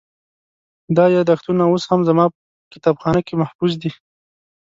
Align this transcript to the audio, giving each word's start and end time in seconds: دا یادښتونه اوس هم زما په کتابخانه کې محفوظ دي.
دا 0.95 1.05
یادښتونه 1.15 1.63
اوس 1.67 1.83
هم 1.91 2.01
زما 2.09 2.25
په 2.33 2.37
کتابخانه 2.73 3.21
کې 3.27 3.33
محفوظ 3.41 3.73
دي. 3.81 3.91